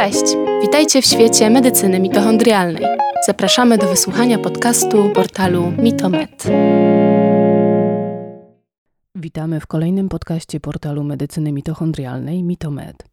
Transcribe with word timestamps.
Cześć! 0.00 0.24
Witajcie 0.62 1.02
w 1.02 1.06
świecie 1.06 1.50
medycyny 1.50 2.00
mitochondrialnej. 2.00 2.84
Zapraszamy 3.26 3.78
do 3.78 3.88
wysłuchania 3.88 4.38
podcastu 4.38 5.10
portalu 5.14 5.72
Mitomed. 5.78 6.44
Witamy 9.14 9.60
w 9.60 9.66
kolejnym 9.66 10.08
podcaście 10.08 10.60
portalu 10.60 11.04
medycyny 11.04 11.52
mitochondrialnej 11.52 12.42
Mitomed. 12.42 13.04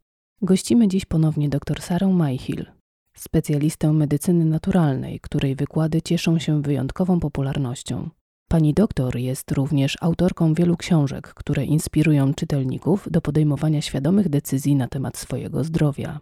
Gościmy 0.41 0.87
dziś 0.87 1.05
ponownie 1.05 1.49
dr 1.49 1.81
Sarę 1.81 2.07
Majchil, 2.07 2.65
specjalistę 3.13 3.93
medycyny 3.93 4.45
naturalnej, 4.45 5.19
której 5.19 5.55
wykłady 5.55 6.01
cieszą 6.01 6.39
się 6.39 6.61
wyjątkową 6.61 7.19
popularnością. 7.19 8.09
Pani 8.47 8.73
doktor 8.73 9.17
jest 9.17 9.51
również 9.51 9.97
autorką 10.01 10.53
wielu 10.53 10.77
książek, 10.77 11.27
które 11.27 11.65
inspirują 11.65 12.33
czytelników 12.33 13.07
do 13.11 13.21
podejmowania 13.21 13.81
świadomych 13.81 14.29
decyzji 14.29 14.75
na 14.75 14.87
temat 14.87 15.17
swojego 15.17 15.63
zdrowia. 15.63 16.19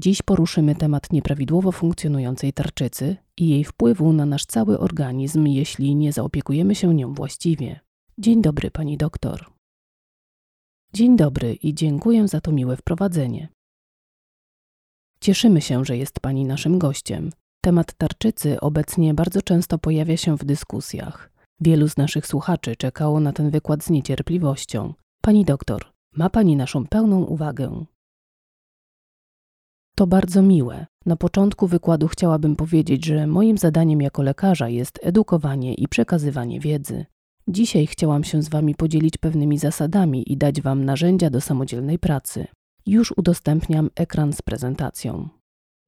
Dziś 0.00 0.22
poruszymy 0.22 0.74
temat 0.74 1.12
nieprawidłowo 1.12 1.72
funkcjonującej 1.72 2.52
tarczycy 2.52 3.16
i 3.36 3.48
jej 3.48 3.64
wpływu 3.64 4.12
na 4.12 4.26
nasz 4.26 4.46
cały 4.46 4.78
organizm, 4.78 5.46
jeśli 5.46 5.94
nie 5.94 6.12
zaopiekujemy 6.12 6.74
się 6.74 6.94
nią 6.94 7.14
właściwie. 7.14 7.80
Dzień 8.18 8.42
dobry, 8.42 8.70
pani 8.70 8.96
doktor. 8.96 9.46
Dzień 10.92 11.16
dobry 11.16 11.54
i 11.54 11.74
dziękuję 11.74 12.28
za 12.28 12.40
to 12.40 12.52
miłe 12.52 12.76
wprowadzenie. 12.76 13.48
Cieszymy 15.20 15.60
się, 15.60 15.84
że 15.84 15.96
jest 15.96 16.20
pani 16.20 16.44
naszym 16.44 16.78
gościem. 16.78 17.30
Temat 17.60 17.94
tarczycy 17.94 18.60
obecnie 18.60 19.14
bardzo 19.14 19.42
często 19.42 19.78
pojawia 19.78 20.16
się 20.16 20.36
w 20.36 20.44
dyskusjach. 20.44 21.30
Wielu 21.60 21.88
z 21.88 21.96
naszych 21.96 22.26
słuchaczy 22.26 22.76
czekało 22.76 23.20
na 23.20 23.32
ten 23.32 23.50
wykład 23.50 23.84
z 23.84 23.90
niecierpliwością. 23.90 24.94
Pani 25.22 25.44
doktor, 25.44 25.92
ma 26.16 26.30
pani 26.30 26.56
naszą 26.56 26.86
pełną 26.86 27.22
uwagę. 27.24 27.84
To 29.98 30.06
bardzo 30.06 30.42
miłe. 30.42 30.86
Na 31.06 31.16
początku 31.16 31.66
wykładu 31.66 32.08
chciałabym 32.08 32.56
powiedzieć, 32.56 33.04
że 33.04 33.26
moim 33.26 33.58
zadaniem 33.58 34.02
jako 34.02 34.22
lekarza 34.22 34.68
jest 34.68 35.00
edukowanie 35.02 35.74
i 35.74 35.88
przekazywanie 35.88 36.60
wiedzy. 36.60 37.06
Dzisiaj 37.48 37.86
chciałam 37.86 38.24
się 38.24 38.42
z 38.42 38.48
Wami 38.48 38.74
podzielić 38.74 39.16
pewnymi 39.16 39.58
zasadami 39.58 40.32
i 40.32 40.36
dać 40.36 40.62
Wam 40.62 40.84
narzędzia 40.84 41.30
do 41.30 41.40
samodzielnej 41.40 41.98
pracy. 41.98 42.46
Już 42.86 43.14
udostępniam 43.16 43.90
ekran 43.94 44.32
z 44.32 44.42
prezentacją. 44.42 45.28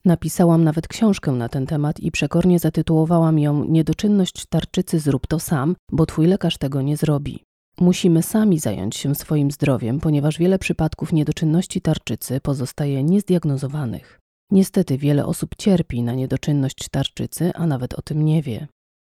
Napisałam 0.04 0.64
nawet 0.64 0.88
książkę 0.88 1.32
na 1.32 1.48
ten 1.48 1.66
temat 1.66 2.00
i 2.00 2.10
przekornie 2.10 2.58
zatytułowałam 2.58 3.38
ją 3.38 3.64
Niedoczynność 3.64 4.46
tarczycy 4.46 4.98
zrób 4.98 5.26
to 5.26 5.38
sam, 5.38 5.76
bo 5.92 6.06
Twój 6.06 6.26
lekarz 6.26 6.58
tego 6.58 6.82
nie 6.82 6.96
zrobi. 6.96 7.44
Musimy 7.80 8.22
sami 8.22 8.58
zająć 8.58 8.96
się 8.96 9.14
swoim 9.14 9.50
zdrowiem, 9.50 10.00
ponieważ 10.00 10.38
wiele 10.38 10.58
przypadków 10.58 11.12
niedoczynności 11.12 11.80
tarczycy 11.80 12.40
pozostaje 12.40 13.04
niezdiagnozowanych. 13.04 14.20
Niestety 14.50 14.98
wiele 14.98 15.26
osób 15.26 15.50
cierpi 15.58 16.02
na 16.02 16.14
niedoczynność 16.14 16.88
tarczycy, 16.88 17.50
a 17.54 17.66
nawet 17.66 17.94
o 17.94 18.02
tym 18.02 18.24
nie 18.24 18.42
wie. 18.42 18.66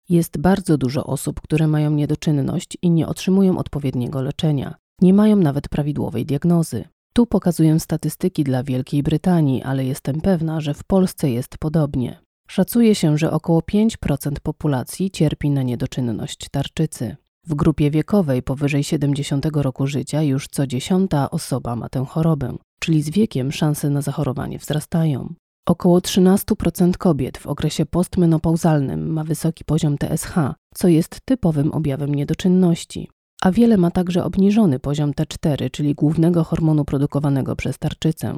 Jest 0.09 0.38
bardzo 0.38 0.78
dużo 0.78 1.03
osób, 1.03 1.42
które 1.42 1.67
mają 1.67 1.92
niedoczynność 1.92 2.78
i 2.81 2.89
nie 2.89 3.08
otrzymują 3.08 3.58
odpowiedniego 3.58 4.22
leczenia. 4.22 4.76
Nie 5.02 5.14
mają 5.14 5.36
nawet 5.36 5.70
prawidłowej 5.70 6.26
diagnozy. 6.26 6.83
Tu 7.14 7.26
pokazuję 7.26 7.80
statystyki 7.80 8.44
dla 8.44 8.64
Wielkiej 8.64 9.04
Brytanii, 9.04 9.64
ale 9.64 9.86
jestem 9.86 10.22
pewna, 10.22 10.61
że 10.61 10.73
w 10.73 10.83
Polsce 10.83 11.30
jest 11.30 11.58
podobnie. 11.58 12.20
Szacuje 12.48 12.95
się, 12.95 13.17
że 13.17 13.31
około 13.31 13.59
5% 13.59 14.31
populacji 14.44 15.11
cierpi 15.11 15.50
na 15.50 15.64
niedoczynność 15.64 16.50
tarczycy. 16.52 17.16
W 17.50 17.55
grupie 17.55 17.92
wiekowej 17.92 18.44
powyżej 18.44 18.83
70 18.83 19.45
roku 19.53 19.88
życia 19.88 20.22
już 20.22 20.47
co 20.47 20.67
dziesiąta 20.67 21.31
osoba 21.31 21.75
ma 21.75 21.89
tę 21.89 22.05
chorobę, 22.05 22.55
czyli 22.80 23.02
z 23.02 23.09
wiekiem 23.09 23.52
szanse 23.52 23.89
na 23.89 24.02
zachorowanie 24.02 24.59
wzrastają. 24.59 25.33
Około 25.67 26.00
13% 26.00 26.97
kobiet 26.97 27.38
w 27.38 27.47
okresie 27.47 27.86
postmenopauzalnym 27.86 29.14
ma 29.14 29.23
wysoki 29.23 29.64
poziom 29.66 29.97
TSH, 29.97 30.33
co 30.73 30.88
jest 30.88 31.17
typowym 31.25 31.72
objawem 31.72 32.15
niedoczynności, 32.15 33.09
a 33.42 33.52
wiele 33.52 33.77
ma 33.77 33.92
także 33.92 34.23
obniżony 34.23 34.80
poziom 34.80 35.11
T4, 35.11 35.71
czyli 35.71 35.95
głównego 35.95 36.43
hormonu 36.43 36.86
produkowanego 36.86 37.55
przez 37.55 37.77
tarczycę. 37.77 38.36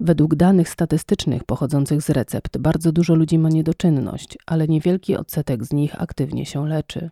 Według 0.00 0.34
danych 0.34 0.68
statystycznych 0.68 1.44
pochodzących 1.44 2.02
z 2.02 2.10
recept 2.10 2.58
bardzo 2.58 2.92
dużo 2.92 3.14
ludzi 3.14 3.38
ma 3.38 3.48
niedoczynność, 3.48 4.38
ale 4.46 4.68
niewielki 4.68 5.16
odsetek 5.16 5.64
z 5.64 5.72
nich 5.72 6.02
aktywnie 6.02 6.46
się 6.46 6.68
leczy. 6.68 7.10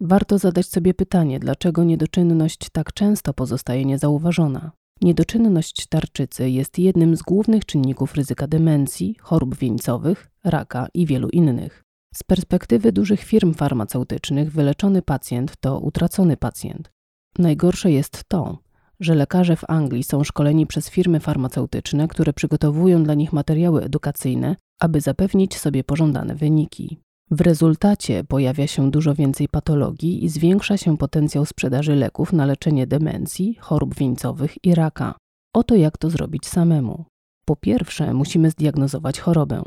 Warto 0.00 0.38
zadać 0.38 0.66
sobie 0.66 0.94
pytanie, 0.94 1.40
dlaczego 1.40 1.84
niedoczynność 1.84 2.70
tak 2.72 2.92
często 2.92 3.34
pozostaje 3.34 3.84
niezauważona. 3.84 4.72
Niedoczynność 5.02 5.86
tarczycy 5.86 6.50
jest 6.50 6.78
jednym 6.78 7.16
z 7.16 7.22
głównych 7.22 7.64
czynników 7.64 8.14
ryzyka 8.14 8.46
demencji, 8.46 9.16
chorób 9.20 9.56
wieńcowych, 9.56 10.30
raka 10.44 10.86
i 10.94 11.06
wielu 11.06 11.28
innych. 11.28 11.84
Z 12.14 12.22
perspektywy 12.22 12.92
dużych 12.92 13.20
firm 13.20 13.54
farmaceutycznych 13.54 14.52
wyleczony 14.52 15.02
pacjent 15.02 15.56
to 15.60 15.78
utracony 15.78 16.36
pacjent. 16.36 16.90
Najgorsze 17.38 17.90
jest 17.90 18.24
to, 18.28 18.58
że 19.00 19.14
lekarze 19.14 19.56
w 19.56 19.64
Anglii 19.68 20.02
są 20.02 20.24
szkoleni 20.24 20.66
przez 20.66 20.90
firmy 20.90 21.20
farmaceutyczne, 21.20 22.08
które 22.08 22.32
przygotowują 22.32 23.04
dla 23.04 23.14
nich 23.14 23.32
materiały 23.32 23.82
edukacyjne, 23.82 24.56
aby 24.80 25.00
zapewnić 25.00 25.58
sobie 25.58 25.84
pożądane 25.84 26.34
wyniki. 26.34 27.01
W 27.30 27.40
rezultacie 27.40 28.24
pojawia 28.24 28.66
się 28.66 28.90
dużo 28.90 29.14
więcej 29.14 29.48
patologii 29.48 30.24
i 30.24 30.28
zwiększa 30.28 30.76
się 30.76 30.98
potencjał 30.98 31.46
sprzedaży 31.46 31.94
leków 31.96 32.32
na 32.32 32.46
leczenie 32.46 32.86
demencji, 32.86 33.56
chorób 33.60 33.94
wieńcowych 33.94 34.64
i 34.64 34.74
raka. 34.74 35.14
Oto 35.54 35.74
jak 35.74 35.98
to 35.98 36.10
zrobić 36.10 36.46
samemu. 36.46 37.04
Po 37.44 37.56
pierwsze, 37.56 38.14
musimy 38.14 38.50
zdiagnozować 38.50 39.20
chorobę. 39.20 39.62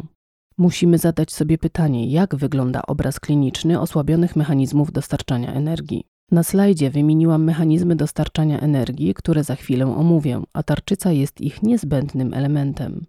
Musimy 0.57 0.97
zadać 0.97 1.33
sobie 1.33 1.57
pytanie, 1.57 2.07
jak 2.07 2.35
wygląda 2.35 2.81
obraz 2.81 3.19
kliniczny 3.19 3.79
osłabionych 3.79 4.35
mechanizmów 4.35 4.91
dostarczania 4.91 5.53
energii. 5.53 6.03
Na 6.31 6.43
slajdzie 6.43 6.89
wymieniłam 6.89 7.43
mechanizmy 7.43 7.95
dostarczania 7.95 8.59
energii, 8.59 9.13
które 9.13 9.43
za 9.43 9.55
chwilę 9.55 9.95
omówię, 9.95 10.41
a 10.53 10.63
tarczyca 10.63 11.11
jest 11.11 11.41
ich 11.41 11.63
niezbędnym 11.63 12.33
elementem. 12.33 13.05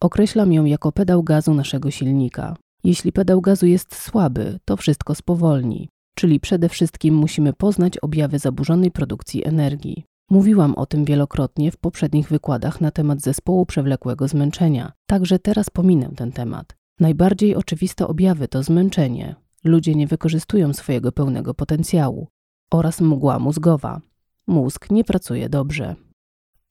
Określam 0.00 0.52
ją 0.52 0.64
jako 0.64 0.92
pedał 0.92 1.22
gazu 1.22 1.54
naszego 1.54 1.90
silnika. 1.90 2.56
Jeśli 2.84 3.12
pedał 3.12 3.40
gazu 3.40 3.66
jest 3.66 3.96
słaby, 3.96 4.58
to 4.64 4.76
wszystko 4.76 5.14
spowolni, 5.14 5.88
czyli 6.14 6.40
przede 6.40 6.68
wszystkim 6.68 7.14
musimy 7.14 7.52
poznać 7.52 7.98
objawy 7.98 8.38
zaburzonej 8.38 8.90
produkcji 8.90 9.46
energii. 9.46 10.04
Mówiłam 10.30 10.74
o 10.74 10.86
tym 10.86 11.04
wielokrotnie 11.04 11.72
w 11.72 11.76
poprzednich 11.76 12.28
wykładach 12.28 12.80
na 12.80 12.90
temat 12.90 13.20
zespołu 13.20 13.66
przewlekłego 13.66 14.28
zmęczenia, 14.28 14.92
także 15.06 15.38
teraz 15.38 15.70
pominę 15.70 16.10
ten 16.16 16.32
temat. 16.32 16.76
Najbardziej 17.00 17.56
oczywiste 17.56 18.06
objawy 18.06 18.48
to 18.48 18.62
zmęczenie, 18.62 19.34
ludzie 19.64 19.94
nie 19.94 20.06
wykorzystują 20.06 20.72
swojego 20.72 21.12
pełnego 21.12 21.54
potencjału, 21.54 22.28
oraz 22.70 23.00
mgła 23.00 23.38
mózgowa. 23.38 24.00
Mózg 24.46 24.90
nie 24.90 25.04
pracuje 25.04 25.48
dobrze. 25.48 25.96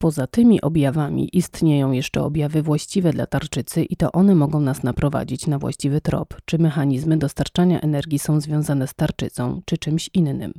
Poza 0.02 0.26
tymi 0.26 0.60
objawami 0.60 1.28
istnieją 1.32 1.92
jeszcze 1.92 2.22
objawy 2.22 2.62
właściwe 2.62 3.12
dla 3.12 3.26
tarczycy 3.26 3.84
i 3.84 3.96
to 3.96 4.12
one 4.12 4.34
mogą 4.34 4.60
nas 4.60 4.82
naprowadzić 4.82 5.46
na 5.46 5.58
właściwy 5.58 6.00
trop, 6.00 6.34
czy 6.44 6.58
mechanizmy 6.58 7.16
dostarczania 7.16 7.80
energii 7.80 8.18
są 8.18 8.40
związane 8.40 8.86
z 8.86 8.94
tarczycą, 8.94 9.62
czy 9.64 9.78
czymś 9.78 10.10
innym. 10.14 10.52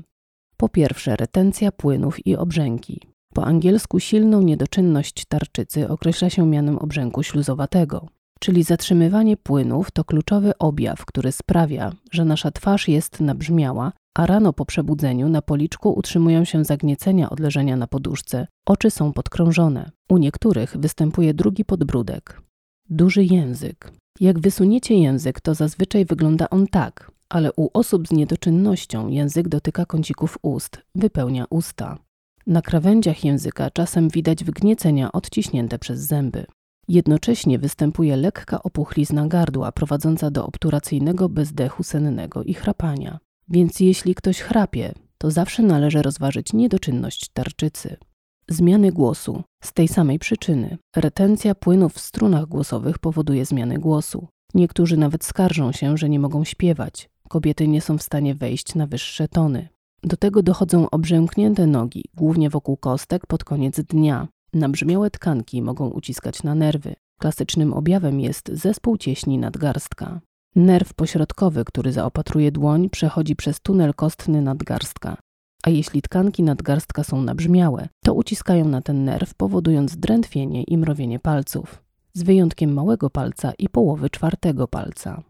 Po 0.57 0.69
pierwsze, 0.69 1.15
retencja 1.15 1.71
płynów 1.71 2.27
i 2.27 2.35
obrzęki. 2.35 3.01
Po 3.33 3.45
angielsku 3.45 3.99
silną 3.99 4.41
niedoczynność 4.41 5.25
tarczycy 5.25 5.89
określa 5.89 6.29
się 6.29 6.45
mianem 6.47 6.77
obrzęku 6.77 7.23
śluzowatego, 7.23 8.07
czyli 8.39 8.63
zatrzymywanie 8.63 9.37
płynów 9.37 9.91
to 9.91 10.03
kluczowy 10.03 10.57
objaw, 10.59 11.05
który 11.05 11.31
sprawia, 11.31 11.91
że 12.11 12.25
nasza 12.25 12.51
twarz 12.51 12.87
jest 12.87 13.19
nabrzmiała, 13.19 13.91
a 14.17 14.25
rano 14.25 14.53
po 14.53 14.65
przebudzeniu 14.65 15.29
na 15.29 15.41
policzku 15.41 15.93
utrzymują 15.93 16.45
się 16.45 16.65
zagniecenia 16.65 17.29
od 17.29 17.39
leżenia 17.39 17.75
na 17.75 17.87
poduszce, 17.87 18.47
oczy 18.65 18.91
są 18.91 19.13
podkrążone. 19.13 19.91
U 20.09 20.17
niektórych 20.17 20.77
występuje 20.77 21.33
drugi 21.33 21.65
podbródek. 21.65 22.41
Duży 22.89 23.23
język. 23.23 23.91
Jak 24.19 24.39
wysuniecie 24.39 24.95
język, 24.95 25.41
to 25.41 25.55
zazwyczaj 25.55 26.05
wygląda 26.05 26.49
on 26.49 26.67
tak, 26.67 27.11
ale 27.29 27.51
u 27.55 27.69
osób 27.73 28.07
z 28.07 28.11
niedoczynnością 28.11 29.07
język 29.07 29.47
dotyka 29.47 29.85
kącików 29.85 30.37
ust, 30.41 30.81
wypełnia 30.95 31.45
usta. 31.49 31.97
Na 32.47 32.61
krawędziach 32.61 33.25
języka 33.25 33.69
czasem 33.69 34.09
widać 34.09 34.43
wgniecenia 34.43 35.11
odciśnięte 35.11 35.79
przez 35.79 35.99
zęby. 35.99 36.45
Jednocześnie 36.87 37.59
występuje 37.59 38.15
lekka 38.15 38.63
opuchlizna 38.63 39.27
gardła 39.27 39.71
prowadząca 39.71 40.31
do 40.31 40.45
obturacyjnego 40.45 41.29
bezdechu 41.29 41.83
sennego 41.83 42.43
i 42.43 42.53
chrapania. 42.53 43.19
Więc 43.51 43.79
jeśli 43.79 44.15
ktoś 44.15 44.39
chrapie, 44.39 44.93
to 45.17 45.31
zawsze 45.31 45.63
należy 45.63 46.01
rozważyć 46.01 46.53
niedoczynność 46.53 47.29
tarczycy. 47.33 47.97
Zmiany 48.49 48.91
głosu. 48.91 49.43
Z 49.63 49.73
tej 49.73 49.87
samej 49.87 50.19
przyczyny. 50.19 50.77
Retencja 50.95 51.55
płynów 51.55 51.93
w 51.93 51.99
strunach 51.99 52.45
głosowych 52.45 52.99
powoduje 52.99 53.45
zmiany 53.45 53.77
głosu. 53.77 54.27
Niektórzy 54.53 54.97
nawet 54.97 55.25
skarżą 55.25 55.71
się, 55.71 55.97
że 55.97 56.09
nie 56.09 56.19
mogą 56.19 56.43
śpiewać. 56.43 57.09
Kobiety 57.29 57.67
nie 57.67 57.81
są 57.81 57.97
w 57.97 58.03
stanie 58.03 58.35
wejść 58.35 58.75
na 58.75 58.87
wyższe 58.87 59.27
tony. 59.27 59.69
Do 60.03 60.17
tego 60.17 60.43
dochodzą 60.43 60.89
obrzęknięte 60.89 61.67
nogi, 61.67 62.03
głównie 62.13 62.49
wokół 62.49 62.77
kostek 62.77 63.27
pod 63.27 63.43
koniec 63.43 63.81
dnia. 63.81 64.27
Nabrzmiałe 64.53 65.11
tkanki 65.11 65.61
mogą 65.61 65.89
uciskać 65.89 66.43
na 66.43 66.55
nerwy. 66.55 66.95
Klasycznym 67.19 67.73
objawem 67.73 68.19
jest 68.19 68.51
zespół 68.53 68.97
cieśni 68.97 69.37
nadgarstka. 69.37 70.21
Nerw 70.55 70.93
pośrodkowy, 70.93 71.65
który 71.65 71.91
zaopatruje 71.91 72.51
dłoń, 72.51 72.89
przechodzi 72.89 73.35
przez 73.35 73.59
tunel 73.59 73.93
kostny 73.93 74.41
nadgarstka. 74.41 75.17
A 75.63 75.69
jeśli 75.69 76.01
tkanki 76.01 76.43
nadgarstka 76.43 77.03
są 77.03 77.21
nabrzmiałe, 77.21 77.87
to 78.03 78.13
uciskają 78.13 78.65
na 78.65 78.81
ten 78.81 79.03
nerw, 79.05 79.33
powodując 79.33 79.97
drętwienie 79.97 80.63
i 80.63 80.77
mrowienie 80.77 81.19
palców, 81.19 81.83
z 82.13 82.23
wyjątkiem 82.23 82.73
małego 82.73 83.09
palca 83.09 83.53
i 83.59 83.69
połowy 83.69 84.09
czwartego 84.09 84.67
palca. 84.67 85.23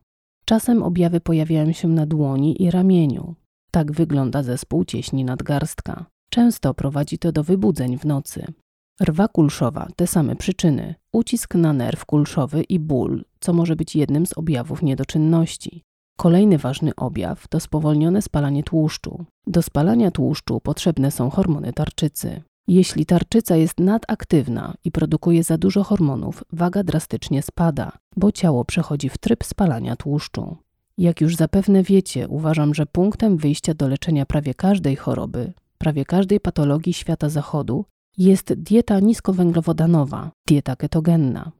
Czasem 0.46 0.84
objawy 0.84 1.20
pojawiają 1.20 1.72
się 1.72 1.88
na 1.88 2.06
dłoni 2.06 2.64
i 2.64 2.72
ramieniu. 2.72 3.36
Tak 3.72 3.92
wygląda 3.92 4.44
zespół 4.44 4.86
cieśni 4.86 5.26
nadgarstka. 5.26 6.06
Często 6.30 6.74
prowadzi 6.74 7.18
to 7.18 7.32
do 7.32 7.44
wybudzeń 7.44 7.98
w 7.98 8.06
nocy. 8.06 8.54
Rwa 9.00 9.28
kulszowa, 9.28 9.88
te 9.96 10.08
same 10.08 10.36
przyczyny, 10.36 10.96
ucisk 11.12 11.56
na 11.56 11.74
nerw 11.74 12.06
kulszowy 12.06 12.64
i 12.64 12.80
ból, 12.80 13.24
co 13.40 13.54
może 13.54 13.76
być 13.76 13.96
jednym 13.96 14.26
z 14.26 14.38
objawów 14.38 14.82
niedoczynności. 14.82 15.84
Kolejny 16.18 16.58
ważny 16.58 16.96
objaw 16.96 17.48
to 17.48 17.60
spowolnione 17.60 18.22
spalanie 18.22 18.64
tłuszczu. 18.64 19.26
Do 19.48 19.62
spalania 19.62 20.12
tłuszczu 20.12 20.60
potrzebne 20.60 21.12
są 21.12 21.30
hormony 21.30 21.74
tarczycy. 21.74 22.42
Jeśli 22.68 23.06
tarczyca 23.06 23.56
jest 23.56 23.80
nadaktywna 23.80 24.74
i 24.84 24.92
produkuje 24.92 25.44
za 25.44 25.58
dużo 25.58 25.84
hormonów, 25.84 26.44
waga 26.52 26.84
drastycznie 26.84 27.42
spada, 27.42 27.92
bo 28.18 28.32
ciało 28.32 28.66
przechodzi 28.66 29.10
w 29.10 29.18
tryb 29.18 29.44
spalania 29.44 29.96
tłuszczu. 29.96 30.58
Jak 30.98 31.22
już 31.22 31.36
zapewne 31.36 31.84
wiecie, 31.84 32.28
uważam, 32.28 32.74
że 32.74 32.86
punktem 32.86 33.38
wyjścia 33.38 33.74
do 33.74 33.88
leczenia 33.88 34.26
prawie 34.26 34.54
każdej 34.54 34.96
choroby, 34.96 35.54
prawie 35.78 36.06
każdej 36.06 36.40
patologii 36.40 36.94
świata 36.94 37.30
zachodu 37.30 37.86
jest 38.18 38.54
dieta 38.54 39.00
niskowęglowodanowa, 39.00 40.32
dieta 40.48 40.76
ketogenna. 40.76 41.52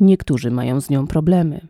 Niektórzy 0.00 0.50
mają 0.50 0.80
z 0.80 0.90
nią 0.90 1.06
problemy. 1.06 1.68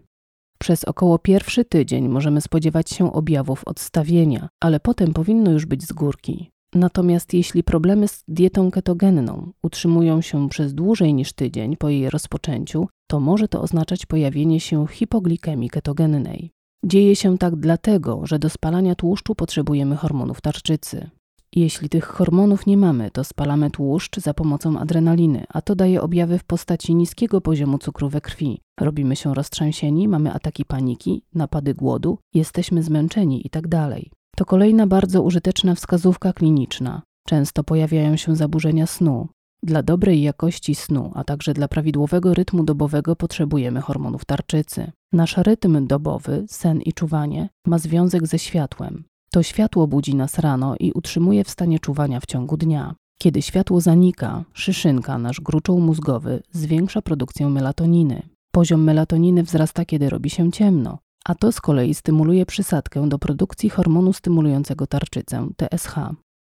Przez 0.59 0.85
około 0.85 1.19
pierwszy 1.19 1.65
tydzień 1.65 2.09
możemy 2.09 2.41
spodziewać 2.41 2.91
się 2.91 3.13
objawów 3.13 3.63
odstawienia, 3.65 4.49
ale 4.61 4.81
potem 4.81 5.13
powinno 5.13 5.51
już 5.51 5.67
być 5.67 5.83
z 5.83 5.93
górki. 5.93 6.51
Natomiast 6.75 7.35
jeśli 7.35 7.63
problemy 7.63 8.09
z 8.09 8.25
dietą 8.29 8.71
ketogenną 8.71 9.53
utrzymują 9.63 10.21
się 10.21 10.49
przez 10.49 10.75
dłużej 10.75 11.15
niż 11.15 11.33
tydzień 11.33 11.77
po 11.77 11.89
jej 11.89 12.11
rozpoczęciu, 12.11 12.89
to 13.11 13.21
może 13.21 13.49
to 13.49 13.63
oznaczać 13.63 14.07
pojawienie 14.07 14.61
się 14.61 14.87
hipoglikemii 14.87 15.71
ketogennej. 15.71 16.51
Dzieje 16.85 17.17
się 17.17 17.39
tak 17.39 17.57
dlatego, 17.57 18.27
że 18.27 18.39
do 18.39 18.51
spalania 18.51 18.95
tłuszczu 18.95 19.35
potrzebujemy 19.35 19.97
hormonów 19.97 20.41
tarczycy. 20.41 21.11
Jeśli 21.55 21.89
tych 21.89 22.05
hormonów 22.05 22.67
nie 22.67 22.77
mamy, 22.77 23.11
to 23.11 23.25
spalamy 23.25 23.71
tłuszcz 23.71 24.21
za 24.21 24.35
pomocą 24.35 24.79
adrenaliny, 24.79 25.45
a 25.49 25.63
to 25.63 25.75
daje 25.75 26.03
objawy 26.03 26.39
w 26.39 26.45
postaci 26.45 26.95
niskiego 26.95 27.41
poziomu 27.41 27.79
cukru 27.79 28.09
we 28.09 28.21
krwi. 28.21 28.61
Robimy 28.81 29.17
się 29.17 29.35
roztrzęsieni, 29.35 30.09
mamy 30.09 30.33
ataki 30.33 30.65
paniki, 30.65 31.23
napady 31.35 31.75
głodu, 31.75 32.19
jesteśmy 32.35 32.83
zmęczeni 32.83 33.43
itd. 33.43 33.69
Tak 33.69 34.03
to 34.37 34.45
kolejna 34.45 34.87
bardzo 34.87 35.23
użyteczna 35.23 35.75
wskazówka 35.75 36.33
kliniczna. 36.33 37.03
Często 37.29 37.65
pojawiają 37.65 38.17
się 38.17 38.37
zaburzenia 38.37 38.87
snu. 38.87 39.29
Dla 39.63 39.83
dobrej 39.83 40.23
jakości 40.23 40.75
snu, 40.75 41.13
a 41.15 41.25
także 41.25 41.55
dla 41.55 41.69
prawidłowego 41.69 42.35
rytmu 42.35 42.65
dobowego 42.65 43.17
potrzebujemy 43.17 43.81
hormonów 43.81 44.25
tarczycy. 44.25 44.93
Nasz 45.13 45.37
rytm 45.37 45.87
dobowy, 45.87 46.45
sen 46.49 46.81
i 46.81 46.93
czuwanie 46.93 47.49
ma 47.67 47.79
związek 47.79 48.27
ze 48.27 48.39
światłem. 48.39 49.05
To 49.33 49.43
światło 49.43 49.87
budzi 49.87 50.15
nas 50.15 50.39
rano 50.39 50.75
i 50.81 50.93
utrzymuje 50.93 51.45
w 51.45 51.51
stanie 51.51 51.79
czuwania 51.79 52.21
w 52.21 52.27
ciągu 52.27 52.57
dnia. 52.57 52.95
Kiedy 53.19 53.43
światło 53.43 53.81
zanika, 53.81 54.45
szyszynka, 54.53 55.19
nasz 55.19 55.41
gruczoł 55.41 55.81
mózgowy, 55.81 56.43
zwiększa 56.53 57.03
produkcję 57.03 57.49
melatoniny. 57.49 58.23
Poziom 58.53 58.85
melatoniny 58.85 59.43
wzrasta, 59.43 59.85
kiedy 59.85 60.11
robi 60.11 60.31
się 60.31 60.53
ciemno, 60.53 60.99
a 61.25 61.35
to 61.35 61.53
z 61.53 61.61
kolei 61.61 61.95
stymuluje 61.95 62.47
przysadkę 62.47 63.09
do 63.09 63.19
produkcji 63.19 63.71
hormonu 63.71 64.13
stymulującego 64.13 64.87
tarczycę 64.87 65.49
TSH. 65.57 65.95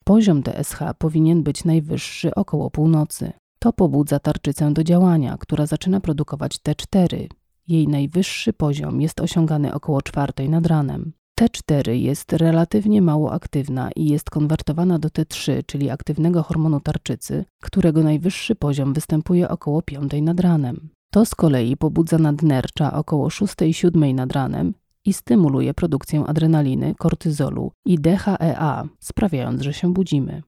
Poziom 0.04 0.42
TSH 0.42 0.78
powinien 0.98 1.42
być 1.42 1.64
najwyższy 1.64 2.34
około 2.34 2.70
północy. 2.70 3.32
To 3.58 3.72
pobudza 3.72 4.18
tarczycę 4.18 4.72
do 4.72 4.84
działania, 4.84 5.36
która 5.40 5.66
zaczyna 5.66 6.00
produkować 6.00 6.56
T4. 6.56 7.26
Jej 7.68 7.88
najwyższy 7.88 8.52
poziom 8.52 9.00
jest 9.00 9.20
osiągany 9.20 9.74
około 9.74 10.02
czwartej 10.02 10.50
nad 10.50 10.66
ranem. 10.66 11.12
T4 11.40 11.90
jest 11.90 12.32
relatywnie 12.32 13.02
mało 13.02 13.32
aktywna 13.32 13.90
i 13.96 14.06
jest 14.06 14.30
konwertowana 14.30 14.98
do 14.98 15.08
T3, 15.08 15.62
czyli 15.66 15.90
aktywnego 15.90 16.42
hormonu 16.42 16.80
tarczycy, 16.80 17.44
którego 17.62 18.02
najwyższy 18.02 18.54
poziom 18.54 18.92
występuje 18.92 19.48
około 19.48 19.82
5 19.82 20.12
nad 20.22 20.40
ranem. 20.40 20.88
To 21.12 21.26
z 21.26 21.34
kolei 21.34 21.76
pobudza 21.76 22.18
nadnercza 22.18 22.92
około 22.92 23.28
6-7 23.28 24.14
nad 24.14 24.32
ranem 24.32 24.74
i 25.04 25.12
stymuluje 25.12 25.74
produkcję 25.74 26.24
adrenaliny, 26.26 26.94
kortyzolu 26.98 27.72
i 27.86 27.98
DHEA, 27.98 28.88
sprawiając, 29.00 29.62
że 29.62 29.72
się 29.72 29.92
budzimy. 29.92 30.42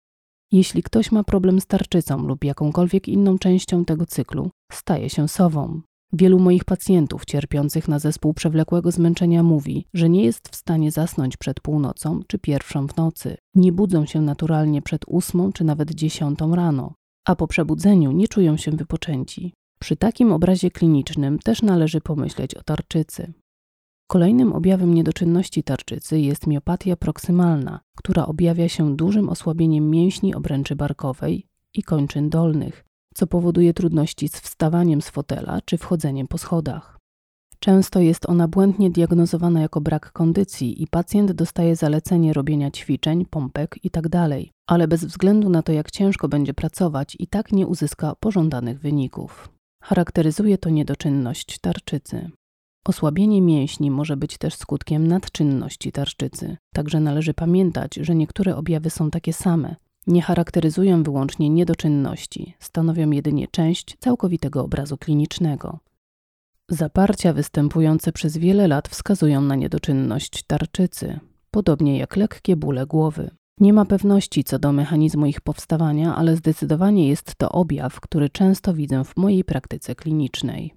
Jeśli 0.53 0.83
ktoś 0.83 1.13
ma 1.13 1.25
problem 1.25 1.61
z 1.61 1.67
tarczycą 1.67 2.27
lub 2.27 2.45
jakąkolwiek 2.45 3.09
inną 3.09 3.39
częścią 3.39 3.85
tego 3.85 4.07
cyklu, 4.07 4.51
staje 4.73 5.11
się 5.11 5.29
sową. 5.29 5.81
Wielu 6.13 6.39
moich 6.39 6.65
pacjentów 6.65 7.25
cierpiących 7.25 7.89
na 7.89 7.99
zespół 7.99 8.35
przewlekłego 8.35 8.91
zmęczenia 8.91 9.43
mówi, 9.43 9.87
że 9.95 10.09
nie 10.09 10.25
jest 10.25 10.49
w 10.49 10.57
stanie 10.57 10.91
zasnąć 10.91 11.37
przed 11.37 11.61
północą 11.61 12.21
czy 12.27 12.39
pierwszą 12.39 12.87
w 12.87 12.97
nocy. 12.97 13.37
Nie 13.55 13.73
budzą 13.73 14.07
się 14.07 14.21
naturalnie 14.21 14.83
przed 14.83 15.05
ósmą 15.07 15.53
czy 15.53 15.65
nawet 15.65 15.91
dziesiątą 15.91 16.55
rano, 16.55 16.95
a 17.27 17.37
po 17.37 17.47
przebudzeniu 17.47 18.13
nie 18.13 18.29
czują 18.29 18.57
się 18.57 18.71
wypoczęci. 18.71 19.53
Przy 19.81 19.97
takim 19.97 20.33
obrazie 20.33 20.71
klinicznym 20.71 21.39
też 21.39 21.63
należy 21.63 22.01
pomyśleć 22.01 22.55
o 22.55 22.63
tarczycy. 22.63 23.33
Kolejnym 24.07 24.53
objawem 24.53 24.95
niedoczynności 24.95 25.63
tarczycy 25.63 26.21
jest 26.21 26.47
miopatia 26.47 26.97
proksymalna, 26.97 27.81
która 27.97 28.27
objawia 28.27 28.69
się 28.69 28.97
dużym 28.97 29.29
osłabieniem 29.29 29.91
mięśni 29.91 30.35
obręczy 30.35 30.77
barkowej 30.77 31.47
i 31.75 31.83
kończyn 31.83 32.31
dolnych, 32.31 32.85
co 33.15 33.27
powoduje 33.27 33.75
trudności 33.75 34.29
z 34.29 34.41
wstawaniem 34.41 35.03
z 35.03 35.11
fotela 35.11 35.61
czy 35.65 35.79
wchodzeniem 35.79 36.29
po 36.29 36.39
schodach. 36.39 36.99
Często 37.61 38.01
jest 38.01 38.29
ona 38.29 38.49
błędnie 38.49 38.91
diagnozowana 38.91 39.61
jako 39.61 39.81
brak 39.81 40.13
kondycji 40.13 40.83
i 40.83 40.87
pacjent 40.87 41.33
dostaje 41.33 41.77
zalecenie 41.77 42.33
robienia 42.33 42.71
ćwiczeń, 42.71 43.27
pompek 43.27 43.85
itd., 43.85 44.11
tak 44.11 44.31
ale 44.67 44.89
bez 44.89 45.05
względu 45.05 45.49
na 45.49 45.63
to, 45.63 45.73
jak 45.73 45.91
ciężko 45.91 46.29
będzie 46.29 46.55
pracować, 46.55 47.17
i 47.19 47.27
tak 47.27 47.53
nie 47.53 47.67
uzyska 47.67 48.15
pożądanych 48.21 48.81
wyników. 48.81 49.49
Charakteryzuje 49.83 50.59
to 50.59 50.71
niedoczynność 50.71 51.59
tarczycy. 51.59 52.31
Osłabienie 52.87 53.43
mięśni 53.43 53.91
może 53.91 54.17
być 54.17 54.39
też 54.39 54.55
skutkiem 54.55 55.07
nadczynności 55.07 55.93
tarczycy, 55.93 56.57
także 56.75 57.01
należy 57.01 57.35
pamiętać, 57.35 57.95
że 57.95 58.15
niektóre 58.15 58.57
objawy 58.57 58.91
są 58.91 59.11
takie 59.11 59.33
same, 59.33 59.77
nie 60.09 60.23
charakteryzują 60.23 61.03
wyłącznie 61.03 61.51
niedoczynności, 61.51 62.55
stanowią 62.59 63.11
jedynie 63.11 63.49
część 63.49 63.97
całkowitego 64.01 64.65
obrazu 64.65 64.97
klinicznego. 64.99 65.79
Zaparcia 66.69 67.33
występujące 67.33 68.13
przez 68.13 68.37
wiele 68.37 68.69
lat 68.69 68.89
wskazują 68.89 69.41
na 69.41 69.55
niedoczynność 69.55 70.43
tarczycy, 70.43 71.21
podobnie 71.51 71.99
jak 71.99 72.17
lekkie 72.17 72.57
bóle 72.57 72.87
głowy. 72.87 73.31
Nie 73.61 73.73
ma 73.73 73.85
pewności 73.85 74.45
co 74.45 74.59
do 74.59 74.73
mechanizmu 74.73 75.27
ich 75.27 75.41
powstawania, 75.41 76.17
ale 76.17 76.37
zdecydowanie 76.37 77.09
jest 77.09 77.35
to 77.35 77.49
objaw, 77.49 78.01
który 78.01 78.31
często 78.31 78.75
widzę 78.75 79.05
w 79.05 79.17
mojej 79.17 79.45
praktyce 79.45 79.95
klinicznej. 79.95 80.75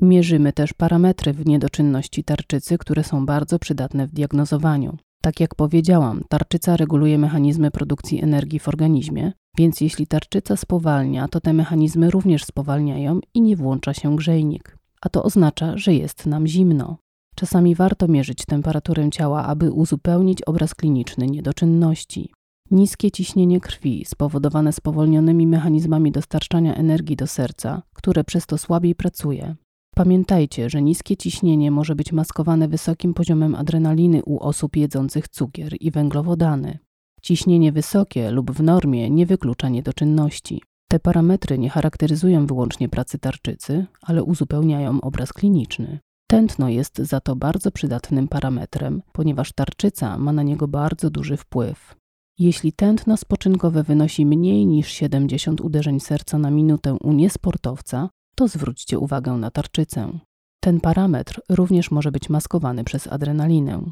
Mierzymy 0.00 0.52
też 0.52 0.72
parametry 0.72 1.32
w 1.32 1.46
niedoczynności 1.46 2.24
tarczycy, 2.24 2.78
które 2.78 3.04
są 3.04 3.26
bardzo 3.26 3.58
przydatne 3.58 4.06
w 4.06 4.12
diagnozowaniu. 4.12 4.96
Tak 5.22 5.40
jak 5.40 5.54
powiedziałam, 5.54 6.24
tarczyca 6.28 6.76
reguluje 6.76 7.18
mechanizmy 7.18 7.70
produkcji 7.70 8.22
energii 8.22 8.58
w 8.58 8.68
organizmie, 8.68 9.32
więc 9.58 9.80
jeśli 9.80 10.06
tarczyca 10.06 10.56
spowalnia, 10.56 11.28
to 11.28 11.40
te 11.40 11.52
mechanizmy 11.52 12.10
również 12.10 12.44
spowalniają 12.44 13.20
i 13.34 13.40
nie 13.40 13.56
włącza 13.56 13.94
się 13.94 14.16
grzejnik. 14.16 14.78
A 15.00 15.08
to 15.08 15.22
oznacza, 15.22 15.76
że 15.76 15.94
jest 15.94 16.26
nam 16.26 16.46
zimno. 16.46 16.96
Czasami 17.34 17.74
warto 17.74 18.08
mierzyć 18.08 18.44
temperaturę 18.46 19.10
ciała, 19.10 19.46
aby 19.46 19.72
uzupełnić 19.72 20.42
obraz 20.42 20.74
kliniczny 20.74 21.26
niedoczynności. 21.26 22.32
Niskie 22.70 23.10
ciśnienie 23.10 23.60
krwi 23.60 24.04
spowodowane 24.04 24.72
spowolnionymi 24.72 25.46
mechanizmami 25.46 26.12
dostarczania 26.12 26.74
energii 26.74 27.16
do 27.16 27.26
serca, 27.26 27.82
które 27.94 28.24
przez 28.24 28.46
to 28.46 28.58
słabiej 28.58 28.94
pracuje, 28.94 29.56
Pamiętajcie, 30.00 30.70
że 30.70 30.82
niskie 30.82 31.16
ciśnienie 31.16 31.70
może 31.70 31.94
być 31.94 32.12
maskowane 32.12 32.68
wysokim 32.68 33.14
poziomem 33.14 33.54
adrenaliny 33.54 34.22
u 34.24 34.38
osób 34.38 34.76
jedzących 34.76 35.28
cukier 35.28 35.76
i 35.80 35.90
węglowodany. 35.90 36.78
Ciśnienie 37.22 37.72
wysokie 37.72 38.30
lub 38.30 38.50
w 38.50 38.62
normie 38.62 39.10
nie 39.10 39.26
wyklucza 39.26 39.68
niedoczynności. 39.68 40.62
Te 40.90 41.00
parametry 41.00 41.58
nie 41.58 41.70
charakteryzują 41.70 42.46
wyłącznie 42.46 42.88
pracy 42.88 43.18
tarczycy, 43.18 43.86
ale 44.02 44.22
uzupełniają 44.22 45.00
obraz 45.00 45.32
kliniczny. 45.32 45.98
Tętno 46.30 46.68
jest 46.68 46.98
za 46.98 47.20
to 47.20 47.36
bardzo 47.36 47.70
przydatnym 47.70 48.28
parametrem, 48.28 49.02
ponieważ 49.12 49.52
tarczyca 49.52 50.18
ma 50.18 50.32
na 50.32 50.42
niego 50.42 50.68
bardzo 50.68 51.10
duży 51.10 51.36
wpływ. 51.36 51.94
Jeśli 52.38 52.72
tętno 52.72 53.16
spoczynkowe 53.16 53.82
wynosi 53.82 54.26
mniej 54.26 54.66
niż 54.66 54.88
70 54.88 55.60
uderzeń 55.60 56.00
serca 56.00 56.38
na 56.38 56.50
minutę 56.50 56.96
u 57.00 57.12
niesportowca, 57.12 58.08
to 58.34 58.48
zwróćcie 58.48 58.98
uwagę 58.98 59.32
na 59.32 59.50
tarczycę. 59.50 60.18
Ten 60.60 60.80
parametr 60.80 61.40
również 61.48 61.90
może 61.90 62.12
być 62.12 62.28
maskowany 62.28 62.84
przez 62.84 63.06
adrenalinę. 63.06 63.82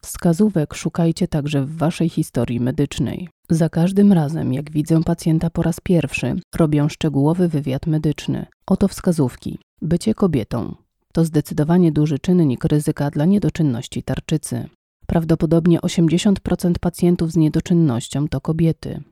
Wskazówek 0.00 0.74
szukajcie 0.74 1.28
także 1.28 1.64
w 1.64 1.76
waszej 1.76 2.08
historii 2.08 2.60
medycznej. 2.60 3.28
Za 3.50 3.68
każdym 3.68 4.12
razem, 4.12 4.52
jak 4.52 4.70
widzę 4.70 5.02
pacjenta 5.02 5.50
po 5.50 5.62
raz 5.62 5.80
pierwszy, 5.80 6.34
robię 6.54 6.90
szczegółowy 6.90 7.48
wywiad 7.48 7.86
medyczny. 7.86 8.46
Oto 8.66 8.88
wskazówki. 8.88 9.58
Bycie 9.82 10.14
kobietą 10.14 10.74
to 11.12 11.24
zdecydowanie 11.24 11.92
duży 11.92 12.18
czynnik 12.18 12.64
ryzyka 12.64 13.10
dla 13.10 13.24
niedoczynności 13.24 14.02
tarczycy. 14.02 14.68
Prawdopodobnie 15.06 15.80
80% 15.80 16.72
pacjentów 16.80 17.32
z 17.32 17.36
niedoczynnością 17.36 18.28
to 18.28 18.40
kobiety. 18.40 19.02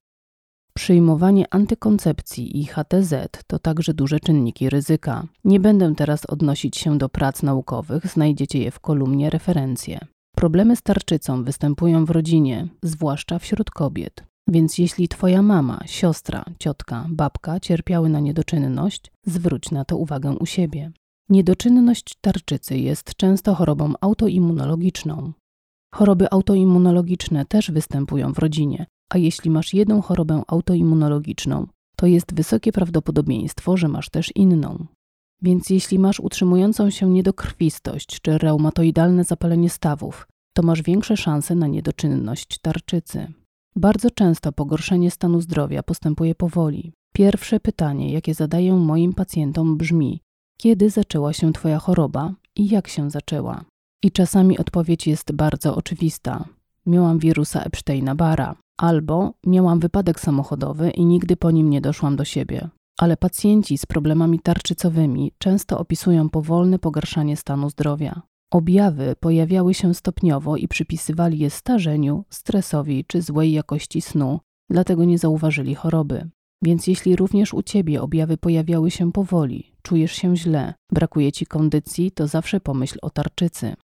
Przyjmowanie 0.80 1.44
antykoncepcji 1.50 2.60
i 2.60 2.64
HTZ 2.66 3.14
to 3.46 3.58
także 3.58 3.94
duże 3.94 4.20
czynniki 4.20 4.70
ryzyka. 4.70 5.26
Nie 5.44 5.60
będę 5.60 5.94
teraz 5.94 6.26
odnosić 6.26 6.76
się 6.76 6.98
do 6.98 7.08
prac 7.08 7.42
naukowych, 7.42 8.06
znajdziecie 8.06 8.58
je 8.58 8.70
w 8.70 8.80
kolumnie 8.80 9.30
referencje. 9.30 9.98
Problemy 10.36 10.76
z 10.76 10.82
tarczycą 10.82 11.44
występują 11.44 12.04
w 12.04 12.10
rodzinie, 12.10 12.68
zwłaszcza 12.82 13.38
wśród 13.38 13.70
kobiet. 13.70 14.24
Więc 14.48 14.78
jeśli 14.78 15.08
twoja 15.08 15.42
mama, 15.42 15.80
siostra, 15.86 16.44
ciotka, 16.58 17.06
babka 17.10 17.60
cierpiały 17.60 18.08
na 18.08 18.20
niedoczynność, 18.20 19.12
zwróć 19.26 19.70
na 19.70 19.84
to 19.84 19.96
uwagę 19.96 20.30
u 20.30 20.46
siebie. 20.46 20.92
Niedoczynność 21.28 22.14
tarczycy 22.20 22.78
jest 22.78 23.14
często 23.16 23.54
chorobą 23.54 23.92
autoimmunologiczną. 24.00 25.32
Choroby 25.94 26.30
autoimmunologiczne 26.30 27.44
też 27.44 27.70
występują 27.70 28.32
w 28.32 28.38
rodzinie, 28.38 28.86
a 29.10 29.18
jeśli 29.18 29.50
masz 29.50 29.74
jedną 29.74 30.02
chorobę 30.02 30.42
autoimmunologiczną, 30.46 31.66
to 31.96 32.06
jest 32.06 32.34
wysokie 32.34 32.72
prawdopodobieństwo, 32.72 33.76
że 33.76 33.88
masz 33.88 34.08
też 34.10 34.32
inną. 34.34 34.86
Więc 35.42 35.70
jeśli 35.70 35.98
masz 35.98 36.20
utrzymującą 36.20 36.90
się 36.90 37.10
niedokrwistość 37.10 38.20
czy 38.20 38.38
reumatoidalne 38.38 39.24
zapalenie 39.24 39.70
stawów, 39.70 40.28
to 40.52 40.62
masz 40.62 40.82
większe 40.82 41.16
szanse 41.16 41.54
na 41.54 41.66
niedoczynność 41.66 42.58
tarczycy. 42.58 43.32
Bardzo 43.76 44.10
często 44.10 44.52
pogorszenie 44.52 45.10
stanu 45.10 45.40
zdrowia 45.40 45.82
postępuje 45.82 46.34
powoli. 46.34 46.92
Pierwsze 47.12 47.60
pytanie, 47.60 48.12
jakie 48.12 48.34
zadaję 48.34 48.74
moim 48.74 49.12
pacjentom 49.12 49.76
brzmi: 49.76 50.20
kiedy 50.56 50.90
zaczęła 50.90 51.32
się 51.32 51.52
Twoja 51.52 51.78
choroba 51.78 52.34
i 52.56 52.68
jak 52.68 52.88
się 52.88 53.10
zaczęła? 53.10 53.64
I 54.02 54.10
czasami 54.10 54.58
odpowiedź 54.58 55.06
jest 55.06 55.32
bardzo 55.32 55.76
oczywista. 55.76 56.44
Miałam 56.86 57.18
wirusa 57.18 57.64
Epsteina-Barra, 57.64 58.54
albo 58.80 59.34
miałam 59.46 59.80
wypadek 59.80 60.20
samochodowy 60.20 60.90
i 60.90 61.04
nigdy 61.04 61.36
po 61.36 61.50
nim 61.50 61.70
nie 61.70 61.80
doszłam 61.80 62.16
do 62.16 62.24
siebie. 62.24 62.68
Ale 62.98 63.16
pacjenci 63.16 63.78
z 63.78 63.86
problemami 63.86 64.40
tarczycowymi 64.40 65.32
często 65.38 65.78
opisują 65.78 66.28
powolne 66.28 66.78
pogarszanie 66.78 67.36
stanu 67.36 67.70
zdrowia. 67.70 68.22
Objawy 68.52 69.14
pojawiały 69.20 69.74
się 69.74 69.94
stopniowo 69.94 70.56
i 70.56 70.68
przypisywali 70.68 71.38
je 71.38 71.50
starzeniu, 71.50 72.24
stresowi 72.30 73.04
czy 73.04 73.22
złej 73.22 73.52
jakości 73.52 74.00
snu, 74.00 74.40
dlatego 74.70 75.04
nie 75.04 75.18
zauważyli 75.18 75.74
choroby. 75.74 76.30
Więc 76.62 76.86
jeśli 76.86 77.16
również 77.16 77.54
u 77.54 77.62
ciebie 77.62 78.02
objawy 78.02 78.36
pojawiały 78.36 78.90
się 78.90 79.12
powoli, 79.12 79.72
czujesz 79.82 80.12
się 80.12 80.36
źle, 80.36 80.74
brakuje 80.92 81.32
ci 81.32 81.46
kondycji, 81.46 82.10
to 82.10 82.26
zawsze 82.26 82.60
pomyśl 82.60 82.98
o 83.02 83.10
tarczycy. 83.10 83.74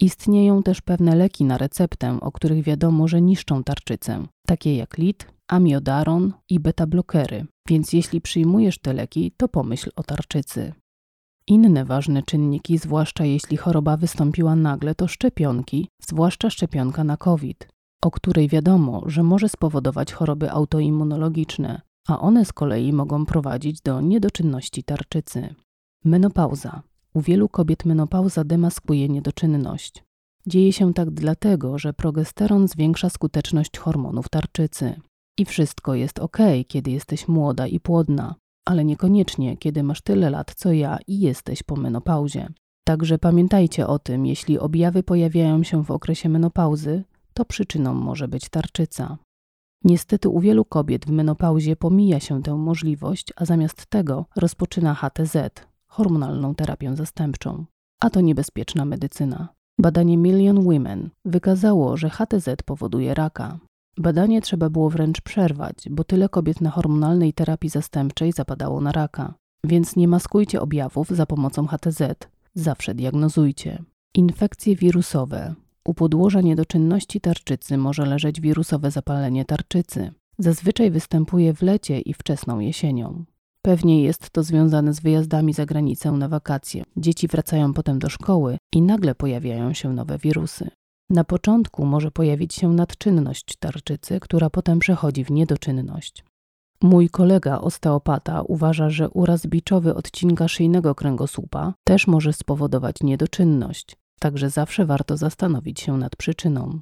Istnieją 0.00 0.62
też 0.62 0.80
pewne 0.80 1.16
leki 1.16 1.44
na 1.44 1.58
receptę, 1.58 2.18
o 2.20 2.32
których 2.32 2.64
wiadomo, 2.64 3.08
że 3.08 3.20
niszczą 3.20 3.64
tarczycę, 3.64 4.26
takie 4.46 4.76
jak 4.76 4.98
lit, 4.98 5.26
amiodaron 5.48 6.32
i 6.48 6.60
beta-blokery, 6.60 7.44
więc 7.68 7.92
jeśli 7.92 8.20
przyjmujesz 8.20 8.78
te 8.78 8.92
leki, 8.92 9.32
to 9.36 9.48
pomyśl 9.48 9.90
o 9.96 10.02
tarczycy. 10.02 10.72
Inne 11.46 11.84
ważne 11.84 12.22
czynniki, 12.22 12.78
zwłaszcza 12.78 13.24
jeśli 13.24 13.56
choroba 13.56 13.96
wystąpiła 13.96 14.56
nagle, 14.56 14.94
to 14.94 15.08
szczepionki, 15.08 15.88
zwłaszcza 16.02 16.50
szczepionka 16.50 17.04
na 17.04 17.16
COVID, 17.16 17.68
o 18.02 18.10
której 18.10 18.48
wiadomo, 18.48 19.02
że 19.06 19.22
może 19.22 19.48
spowodować 19.48 20.12
choroby 20.12 20.50
autoimmunologiczne, 20.50 21.80
a 22.08 22.20
one 22.20 22.44
z 22.44 22.52
kolei 22.52 22.92
mogą 22.92 23.26
prowadzić 23.26 23.80
do 23.80 24.00
niedoczynności 24.00 24.84
tarczycy. 24.84 25.54
Menopauza. 26.04 26.82
U 27.14 27.20
wielu 27.20 27.48
kobiet 27.48 27.84
menopauza 27.84 28.44
demaskuje 28.44 29.08
niedoczynność. 29.08 30.04
Dzieje 30.46 30.72
się 30.72 30.94
tak 30.94 31.10
dlatego, 31.10 31.78
że 31.78 31.92
progesteron 31.92 32.68
zwiększa 32.68 33.10
skuteczność 33.10 33.78
hormonów 33.78 34.28
tarczycy. 34.28 35.00
I 35.38 35.44
wszystko 35.44 35.94
jest 35.94 36.18
ok, 36.18 36.38
kiedy 36.68 36.90
jesteś 36.90 37.28
młoda 37.28 37.66
i 37.66 37.80
płodna, 37.80 38.34
ale 38.64 38.84
niekoniecznie, 38.84 39.56
kiedy 39.56 39.82
masz 39.82 40.00
tyle 40.00 40.30
lat 40.30 40.54
co 40.54 40.72
ja 40.72 40.98
i 41.06 41.20
jesteś 41.20 41.62
po 41.62 41.76
menopauzie. 41.76 42.48
Także 42.84 43.18
pamiętajcie 43.18 43.86
o 43.86 43.98
tym, 43.98 44.26
jeśli 44.26 44.58
objawy 44.58 45.02
pojawiają 45.02 45.62
się 45.62 45.84
w 45.84 45.90
okresie 45.90 46.28
menopauzy, 46.28 47.04
to 47.34 47.44
przyczyną 47.44 47.94
może 47.94 48.28
być 48.28 48.48
tarczyca. 48.48 49.18
Niestety 49.84 50.28
u 50.28 50.40
wielu 50.40 50.64
kobiet 50.64 51.06
w 51.06 51.10
menopauzie 51.10 51.76
pomija 51.76 52.20
się 52.20 52.42
tę 52.42 52.54
możliwość, 52.54 53.32
a 53.36 53.44
zamiast 53.44 53.86
tego 53.86 54.26
rozpoczyna 54.36 54.94
HTZ, 54.94 55.36
hormonalną 55.90 56.54
terapię 56.54 56.96
zastępczą. 56.96 57.64
A 58.00 58.10
to 58.10 58.20
niebezpieczna 58.20 58.84
medycyna. 58.84 59.48
Badanie 59.78 60.16
Million 60.16 60.62
Women 60.64 61.10
wykazało, 61.24 61.96
że 61.96 62.10
HTZ 62.10 62.48
powoduje 62.64 63.14
raka. 63.14 63.58
Badanie 63.98 64.42
trzeba 64.42 64.70
było 64.70 64.90
wręcz 64.90 65.20
przerwać, 65.20 65.76
bo 65.90 66.04
tyle 66.04 66.28
kobiet 66.28 66.60
na 66.60 66.70
hormonalnej 66.70 67.32
terapii 67.32 67.70
zastępczej 67.70 68.32
zapadało 68.32 68.80
na 68.80 68.92
raka. 68.92 69.34
Więc 69.64 69.96
nie 69.96 70.08
maskujcie 70.08 70.60
objawów 70.60 71.08
za 71.08 71.26
pomocą 71.26 71.66
HTZ. 71.66 72.02
Zawsze 72.54 72.94
diagnozujcie. 72.94 73.82
Infekcje 74.14 74.76
wirusowe. 74.76 75.54
U 75.84 75.94
podłoża 75.94 76.40
niedoczynności 76.40 77.20
tarczycy 77.20 77.78
może 77.78 78.06
leżeć 78.06 78.40
wirusowe 78.40 78.90
zapalenie 78.90 79.44
tarczycy. 79.44 80.12
Zazwyczaj 80.38 80.90
występuje 80.90 81.54
w 81.54 81.62
lecie 81.62 82.00
i 82.00 82.14
wczesną 82.14 82.60
jesienią. 82.60 83.24
Pewnie 83.62 84.02
jest 84.02 84.30
to 84.30 84.42
związane 84.42 84.92
z 84.92 85.00
wyjazdami 85.00 85.52
za 85.52 85.66
granicę 85.66 86.12
na 86.12 86.28
wakacje. 86.28 86.84
Dzieci 86.96 87.28
wracają 87.28 87.74
potem 87.74 87.98
do 87.98 88.08
szkoły 88.08 88.58
i 88.74 88.82
nagle 88.82 89.14
pojawiają 89.14 89.72
się 89.72 89.92
nowe 89.92 90.18
wirusy. 90.18 90.70
Na 91.10 91.24
początku 91.24 91.86
może 91.86 92.10
pojawić 92.10 92.54
się 92.54 92.72
nadczynność 92.72 93.56
tarczycy, 93.56 94.20
która 94.20 94.50
potem 94.50 94.78
przechodzi 94.78 95.24
w 95.24 95.30
niedoczynność. 95.30 96.24
Mój 96.82 97.08
kolega 97.08 97.58
osteopata 97.58 98.42
uważa, 98.42 98.90
że 98.90 99.10
uraz 99.10 99.46
biczowy 99.46 99.94
odcinka 99.94 100.48
szyjnego 100.48 100.94
kręgosłupa 100.94 101.74
też 101.84 102.06
może 102.06 102.32
spowodować 102.32 102.96
niedoczynność, 103.02 103.96
także 104.20 104.50
zawsze 104.50 104.86
warto 104.86 105.16
zastanowić 105.16 105.80
się 105.80 105.96
nad 105.96 106.16
przyczyną. 106.16 106.80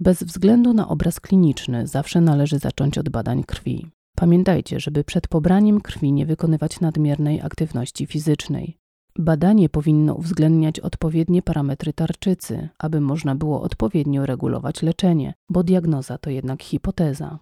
Bez 0.00 0.22
względu 0.22 0.74
na 0.74 0.88
obraz 0.88 1.20
kliniczny 1.20 1.86
zawsze 1.86 2.20
należy 2.20 2.58
zacząć 2.58 2.98
od 2.98 3.08
badań 3.08 3.44
krwi. 3.44 3.90
Pamiętajcie, 4.18 4.80
żeby 4.80 5.04
przed 5.04 5.28
pobraniem 5.28 5.80
krwi 5.80 6.12
nie 6.12 6.26
wykonywać 6.26 6.80
nadmiernej 6.80 7.40
aktywności 7.40 8.06
fizycznej. 8.06 8.76
Badanie 9.18 9.68
powinno 9.68 10.14
uwzględniać 10.14 10.80
odpowiednie 10.80 11.42
parametry 11.42 11.92
tarczycy, 11.92 12.68
aby 12.78 13.00
można 13.00 13.34
było 13.34 13.62
odpowiednio 13.62 14.26
regulować 14.26 14.82
leczenie, 14.82 15.34
bo 15.50 15.62
diagnoza 15.62 16.18
to 16.18 16.30
jednak 16.30 16.62
hipoteza. 16.62 17.38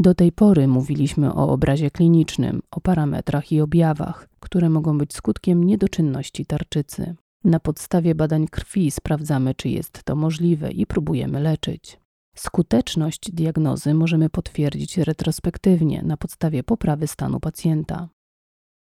Do 0.00 0.14
tej 0.14 0.32
pory 0.32 0.68
mówiliśmy 0.68 1.34
o 1.34 1.48
obrazie 1.48 1.90
klinicznym, 1.90 2.62
o 2.70 2.80
parametrach 2.80 3.52
i 3.52 3.60
objawach, 3.60 4.28
które 4.40 4.70
mogą 4.70 4.98
być 4.98 5.14
skutkiem 5.14 5.64
niedoczynności 5.64 6.46
tarczycy. 6.46 7.14
Na 7.44 7.60
podstawie 7.60 8.14
badań 8.14 8.46
krwi 8.46 8.90
sprawdzamy, 8.90 9.54
czy 9.54 9.68
jest 9.68 10.04
to 10.04 10.16
możliwe 10.16 10.70
i 10.70 10.86
próbujemy 10.86 11.40
leczyć. 11.40 12.00
Skuteczność 12.38 13.30
diagnozy 13.32 13.94
możemy 13.94 14.30
potwierdzić 14.30 14.98
retrospektywnie 14.98 16.02
na 16.02 16.16
podstawie 16.16 16.62
poprawy 16.62 17.06
stanu 17.06 17.40
pacjenta. 17.40 18.08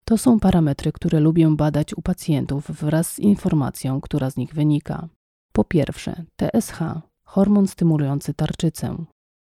To 0.04 0.18
są 0.18 0.40
parametry, 0.40 0.92
które 0.92 1.20
lubię 1.20 1.56
badać 1.56 1.94
u 1.94 2.02
pacjentów 2.02 2.70
wraz 2.70 3.12
z 3.12 3.18
informacją, 3.18 4.00
która 4.00 4.30
z 4.30 4.36
nich 4.36 4.54
wynika. 4.54 5.08
Po 5.52 5.64
pierwsze, 5.64 6.24
TSH, 6.36 6.78
hormon 7.24 7.66
stymulujący 7.66 8.34
tarczycę. 8.34 9.04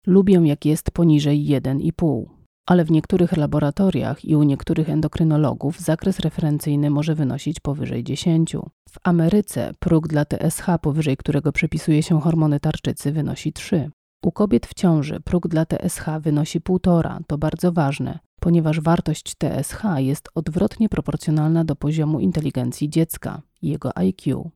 Lubię, 0.08 0.42
jak 0.44 0.66
jest 0.66 0.92
poniżej 0.92 1.46
1,5, 1.46 2.26
ale 2.72 2.86
w 2.86 2.92
niektórych 2.92 3.38
laboratoriach 3.38 4.26
i 4.26 4.36
u 4.36 4.44
niektórych 4.44 4.90
endokrynologów 4.90 5.80
zakres 5.80 6.20
referencyjny 6.20 6.90
może 6.90 7.16
wynosić 7.16 7.60
powyżej 7.60 8.04
10. 8.04 8.56
W 8.90 8.98
Ameryce 9.04 9.74
próg 9.80 10.08
dla 10.08 10.26
TSH, 10.26 10.66
powyżej 10.82 11.18
którego 11.18 11.52
przypisuje 11.52 12.04
się 12.04 12.22
hormony 12.22 12.60
tarczycy, 12.60 13.12
wynosi 13.12 13.54
3. 13.54 13.92
U 14.24 14.32
kobiet 14.32 14.68
w 14.68 14.74
ciąży 14.74 15.20
próg 15.20 15.48
dla 15.48 15.66
TSH 15.66 16.06
wynosi 16.22 16.62
1,5. 16.62 17.20
To 17.28 17.38
bardzo 17.38 17.72
ważne, 17.72 18.20
ponieważ 18.40 18.80
wartość 18.80 19.36
TSH 19.36 19.84
jest 19.98 20.30
odwrotnie 20.36 20.90
proporcjonalna 20.90 21.66
do 21.66 21.76
poziomu 21.76 22.20
inteligencji 22.20 22.90
dziecka, 22.90 23.42
jego 23.62 23.98
IQ. 23.98 24.50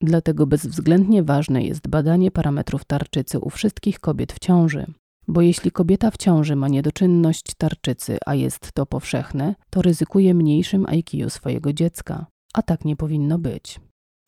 Dlatego 0.00 0.46
bezwzględnie 0.46 1.22
ważne 1.22 1.62
jest 1.62 1.88
badanie 1.88 2.30
parametrów 2.30 2.84
tarczycy 2.84 3.38
u 3.38 3.50
wszystkich 3.50 4.00
kobiet 4.00 4.32
w 4.32 4.38
ciąży. 4.38 4.86
Bo 5.28 5.40
jeśli 5.40 5.70
kobieta 5.70 6.10
w 6.10 6.16
ciąży 6.16 6.56
ma 6.56 6.68
niedoczynność 6.68 7.54
tarczycy, 7.58 8.18
a 8.26 8.34
jest 8.34 8.72
to 8.72 8.86
powszechne, 8.86 9.54
to 9.70 9.82
ryzykuje 9.82 10.34
mniejszym 10.34 10.86
IQ 10.86 11.30
swojego 11.30 11.72
dziecka, 11.72 12.26
a 12.54 12.62
tak 12.62 12.84
nie 12.84 12.96
powinno 12.96 13.38
być. 13.38 13.80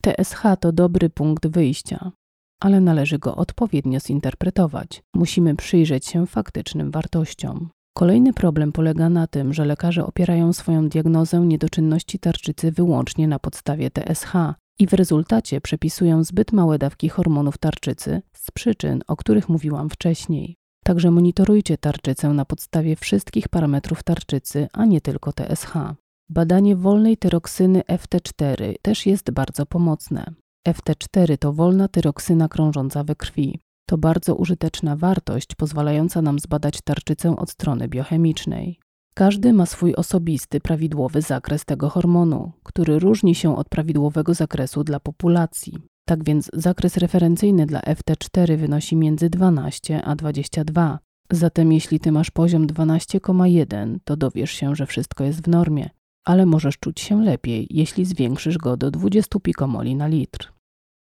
TSH 0.03 0.41
to 0.59 0.71
dobry 0.71 1.09
punkt 1.09 1.47
wyjścia, 1.47 2.11
ale 2.59 2.81
należy 2.81 3.19
go 3.19 3.35
odpowiednio 3.35 3.99
zinterpretować. 3.99 5.03
Musimy 5.15 5.55
przyjrzeć 5.55 6.05
się 6.05 6.27
faktycznym 6.27 6.91
wartościom. 6.91 7.69
Kolejny 7.97 8.33
problem 8.33 8.71
polega 8.71 9.09
na 9.09 9.27
tym, 9.27 9.53
że 9.53 9.65
lekarze 9.65 10.05
opierają 10.05 10.53
swoją 10.53 10.89
diagnozę 10.89 11.39
niedoczynności 11.39 12.19
tarczycy 12.19 12.71
wyłącznie 12.71 13.27
na 13.27 13.39
podstawie 13.39 13.91
TSH 13.91 14.33
i 14.79 14.87
w 14.87 14.93
rezultacie 14.93 15.61
przepisują 15.61 16.23
zbyt 16.23 16.51
małe 16.51 16.77
dawki 16.77 17.09
hormonów 17.09 17.57
tarczycy 17.57 18.21
z 18.33 18.51
przyczyn, 18.51 19.01
o 19.07 19.15
których 19.15 19.49
mówiłam 19.49 19.89
wcześniej. 19.89 20.55
Także 20.87 21.11
monitorujcie 21.11 21.77
tarczycę 21.77 22.29
na 22.29 22.45
podstawie 22.45 22.95
wszystkich 22.95 23.49
parametrów 23.49 24.03
tarczycy, 24.03 24.67
a 24.73 24.85
nie 24.85 25.01
tylko 25.01 25.33
TSH. 25.33 25.73
Badanie 26.29 26.75
wolnej 26.75 27.17
tyroksyny 27.17 27.81
FT4 27.81 28.73
też 28.81 29.05
jest 29.05 29.31
bardzo 29.31 29.65
pomocne. 29.65 30.25
FT4 30.67 31.37
to 31.37 31.53
wolna 31.53 31.87
tyroksyna 31.87 32.47
krążąca 32.47 33.03
we 33.03 33.15
krwi. 33.15 33.59
To 33.89 33.97
bardzo 33.97 34.35
użyteczna 34.35 34.95
wartość 34.95 35.55
pozwalająca 35.55 36.21
nam 36.21 36.39
zbadać 36.39 36.81
tarczycę 36.81 37.35
od 37.35 37.49
strony 37.49 37.87
biochemicznej. 37.87 38.79
Każdy 39.15 39.53
ma 39.53 39.65
swój 39.65 39.95
osobisty, 39.95 40.59
prawidłowy 40.59 41.21
zakres 41.21 41.65
tego 41.65 41.89
hormonu, 41.89 42.51
który 42.63 42.99
różni 42.99 43.35
się 43.35 43.57
od 43.57 43.69
prawidłowego 43.69 44.33
zakresu 44.33 44.83
dla 44.83 44.99
populacji. 44.99 45.77
Tak 46.07 46.23
więc 46.23 46.49
zakres 46.53 46.97
referencyjny 46.97 47.65
dla 47.65 47.79
FT4 47.79 48.57
wynosi 48.57 48.95
między 48.95 49.29
12 49.29 50.03
a 50.03 50.15
22. 50.15 50.99
Zatem 51.31 51.71
jeśli 51.71 51.99
ty 51.99 52.11
masz 52.11 52.31
poziom 52.31 52.67
12,1, 52.67 53.97
to 54.03 54.17
dowiesz 54.17 54.51
się, 54.51 54.75
że 54.75 54.85
wszystko 54.85 55.23
jest 55.23 55.41
w 55.41 55.47
normie, 55.47 55.89
ale 56.25 56.45
możesz 56.45 56.77
czuć 56.77 57.01
się 57.01 57.23
lepiej, 57.23 57.67
jeśli 57.69 58.05
zwiększysz 58.05 58.57
go 58.57 58.77
do 58.77 58.91
20 58.91 59.39
pikomoli 59.39 59.95
na 59.95 60.07
litr. 60.07 60.53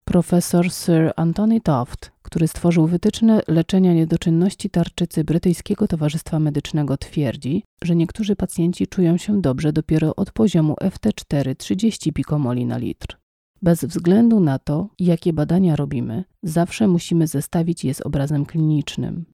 Profesor 0.04 0.70
Sir 0.70 1.12
Anthony 1.16 1.60
Toft, 1.60 2.12
który 2.22 2.48
stworzył 2.48 2.86
wytyczne 2.86 3.40
leczenia 3.48 3.94
niedoczynności 3.94 4.70
tarczycy 4.70 5.24
Brytyjskiego 5.24 5.88
Towarzystwa 5.88 6.38
Medycznego, 6.38 6.96
twierdzi, 6.96 7.64
że 7.84 7.96
niektórzy 7.96 8.36
pacjenci 8.36 8.86
czują 8.86 9.16
się 9.16 9.40
dobrze 9.40 9.72
dopiero 9.72 10.16
od 10.16 10.32
poziomu 10.32 10.74
FT4 10.82 11.56
30 11.56 12.12
pikomoli 12.12 12.66
na 12.66 12.78
litr. 12.78 13.25
Bez 13.62 13.84
względu 13.84 14.40
na 14.40 14.58
to, 14.58 14.88
jakie 14.98 15.32
badania 15.32 15.76
robimy, 15.76 16.24
zawsze 16.42 16.88
musimy 16.88 17.26
zestawić 17.26 17.84
je 17.84 17.94
z 17.94 18.00
obrazem 18.00 18.46
klinicznym. 18.46 19.24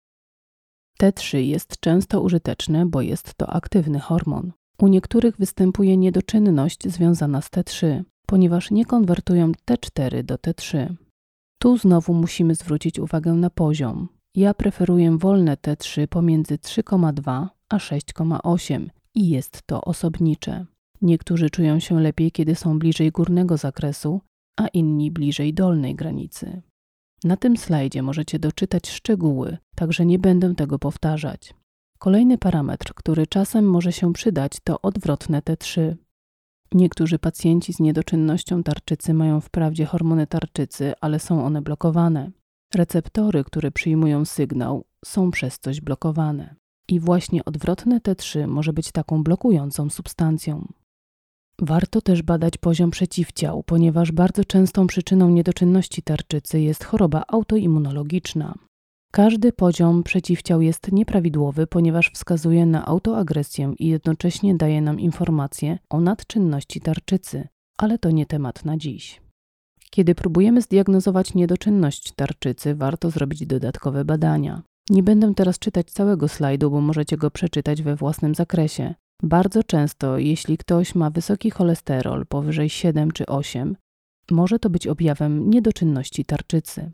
T3 1.01 1.39
jest 1.39 1.81
często 1.81 2.21
użyteczne, 2.21 2.87
bo 2.87 3.01
jest 3.01 3.35
to 3.35 3.51
aktywny 3.51 4.01
hormon. 4.01 4.53
U 4.79 4.89
niektórych 4.89 5.37
występuje 5.37 5.97
niedoczynność 5.97 6.89
związana 6.89 7.41
z 7.41 7.51
T3, 7.51 8.03
ponieważ 8.27 8.71
nie 8.71 8.85
konwertują 8.85 9.53
T4 9.53 10.23
do 10.23 10.35
T3. 10.35 10.95
Tu 11.59 11.79
znowu 11.79 12.15
musimy 12.15 12.55
zwrócić 12.55 12.99
uwagę 12.99 13.33
na 13.33 13.51
poziom. 13.51 14.09
Ja 14.35 14.55
preferuję 14.55 15.19
wolne 15.19 15.55
T3 15.57 16.07
pomiędzy 16.07 16.59
3,2 16.59 17.47
a 17.69 17.77
6,8 17.77 18.89
i 19.15 19.29
jest 19.29 19.63
to 19.67 19.81
osobnicze. 19.81 20.67
Niektórzy 21.03 21.51
czują 21.51 21.81
się 21.81 22.01
lepiej, 22.01 22.33
kiedy 22.33 22.55
są 22.55 22.79
bliżej 22.79 23.11
górnego 23.11 23.57
zakresu, 23.57 24.21
a 24.61 24.69
inni 24.69 25.11
bliżej 25.11 25.55
dolnej 25.55 25.95
granicy. 25.95 26.63
Na 27.25 27.37
tym 27.37 27.57
slajdzie 27.57 28.03
możecie 28.03 28.39
doczytać 28.39 28.91
szczegóły, 28.91 29.59
także 29.75 30.07
nie 30.07 30.19
będę 30.19 30.55
tego 30.55 30.79
powtarzać. 30.79 31.55
Kolejny 31.99 32.39
parametr, 32.39 32.95
który 32.95 33.27
czasem 33.27 33.65
może 33.65 33.93
się 33.93 34.13
przydać, 34.13 34.53
to 34.65 34.81
odwrotne 34.83 35.41
T3. 35.41 35.95
Niektórzy 36.75 37.19
pacjenci 37.19 37.73
z 37.73 37.81
niedoczynnością 37.81 38.63
tarczycy 38.63 39.15
mają 39.15 39.41
wprawdzie 39.41 39.87
hormony 39.87 40.27
tarczycy, 40.27 40.93
ale 41.01 41.19
są 41.19 41.45
one 41.45 41.63
blokowane. 41.63 42.31
Receptory, 42.75 43.45
które 43.45 43.71
przyjmują 43.71 44.25
sygnał, 44.25 44.85
są 45.05 45.31
przez 45.31 45.59
coś 45.59 45.81
blokowane. 45.81 46.55
I 46.89 47.01
właśnie 47.01 47.45
odwrotne 47.45 47.99
T3 47.99 48.49
może 48.49 48.73
być 48.73 48.93
taką 48.93 49.23
blokującą 49.23 49.91
substancją. 49.91 50.73
Warto 51.65 52.01
też 52.01 52.23
badać 52.23 52.59
poziom 52.59 52.91
przeciwciał, 52.91 53.63
ponieważ 53.63 54.13
bardzo 54.13 54.45
częstą 54.45 54.87
przyczyną 54.87 55.31
niedoczynności 55.31 56.03
tarczycy 56.03 56.61
jest 56.61 56.85
choroba 56.85 57.23
autoimmunologiczna. 57.29 58.55
Każdy 59.13 59.53
poziom 59.53 60.03
przeciwciał 60.03 60.63
jest 60.63 60.93
nieprawidłowy, 60.93 61.67
ponieważ 61.67 62.11
wskazuje 62.15 62.67
na 62.67 62.87
autoagresję 62.87 63.75
i 63.79 63.87
jednocześnie 63.87 64.55
daje 64.55 64.81
nam 64.81 65.01
informację 65.01 65.79
o 65.91 66.01
nadczynności 66.01 66.81
tarczycy, 66.81 67.49
ale 67.79 67.99
to 67.99 68.11
nie 68.11 68.27
temat 68.27 68.65
na 68.65 68.77
dziś. 68.77 69.21
Kiedy 69.91 70.15
próbujemy 70.15 70.63
zdiagnozować 70.63 71.35
niedoczynność 71.35 72.13
tarczycy, 72.13 72.75
warto 72.75 73.11
zrobić 73.11 73.47
dodatkowe 73.47 74.05
badania. 74.05 74.63
Nie 74.91 75.03
będę 75.03 75.35
teraz 75.35 75.59
czytać 75.59 75.91
całego 75.91 76.29
slajdu, 76.29 76.71
bo 76.71 76.81
możecie 76.81 77.17
go 77.17 77.31
przeczytać 77.31 77.83
we 77.83 77.97
własnym 77.97 78.35
zakresie. 78.35 78.95
Bardzo 79.23 79.63
często, 79.63 80.19
jeśli 80.19 80.59
ktoś 80.59 80.95
ma 80.95 81.11
wysoki 81.11 81.51
cholesterol 81.51 82.27
powyżej 82.27 82.71
7 82.71 83.11
czy 83.11 83.27
8, 83.27 83.77
może 84.31 84.59
to 84.59 84.71
być 84.71 84.87
objawem 84.87 85.51
niedoczynności 85.51 86.25
tarczycy. 86.25 86.93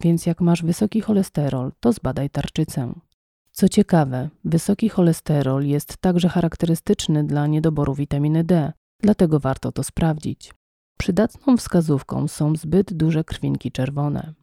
Więc 0.00 0.26
jak 0.26 0.40
masz 0.40 0.62
wysoki 0.62 1.00
cholesterol, 1.00 1.72
to 1.80 1.92
zbadaj 1.92 2.30
tarczycę. 2.30 2.92
Co 3.52 3.68
ciekawe, 3.68 4.28
wysoki 4.44 4.88
cholesterol 4.88 5.64
jest 5.64 5.96
także 5.96 6.28
charakterystyczny 6.28 7.24
dla 7.24 7.46
niedoboru 7.46 7.94
witaminy 7.94 8.44
D, 8.44 8.72
dlatego 9.00 9.40
warto 9.40 9.72
to 9.72 9.82
sprawdzić. 9.82 10.54
Przydatną 10.98 11.56
wskazówką 11.56 12.28
są 12.28 12.56
zbyt 12.56 12.92
duże 12.92 13.24
krwinki 13.24 13.72
czerwone. 13.72 14.34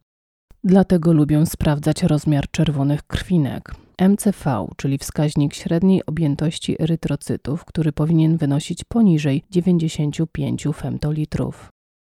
Dlatego 0.63 1.13
lubię 1.13 1.45
sprawdzać 1.45 2.03
rozmiar 2.03 2.51
czerwonych 2.51 3.03
krwinek. 3.03 3.75
MCV, 3.99 4.67
czyli 4.77 4.97
wskaźnik 4.97 5.53
średniej 5.53 6.05
objętości 6.05 6.81
erytrocytów, 6.81 7.65
który 7.65 7.91
powinien 7.91 8.37
wynosić 8.37 8.83
poniżej 8.83 9.43
95 9.51 10.67
femtolitrów. 10.73 11.69